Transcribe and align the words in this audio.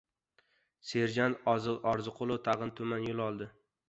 Serjant 0.91 1.35
Orziqulov 1.53 2.39
tag‘in 2.47 2.73
tuman 2.81 3.05
yo‘l 3.09 3.23
oldi. 3.27 3.49